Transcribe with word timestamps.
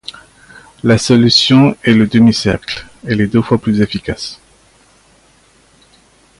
La 0.83 0.97
solution 0.97 1.77
est 1.83 1.93
le 1.93 2.07
demi 2.07 2.33
cercle, 2.33 2.87
elle 3.05 3.21
est 3.21 3.27
deux 3.27 3.43
fois 3.43 3.59
plus 3.59 3.81
efficace. 3.81 4.39